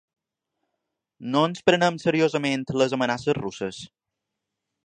No 1.35 1.43
ens 1.49 1.61
prenem 1.71 2.01
seriosament 2.05 2.65
les 2.83 2.99
amenaces 2.99 3.41
russes? 3.45 3.83